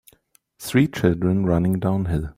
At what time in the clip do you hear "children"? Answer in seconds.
0.87-1.45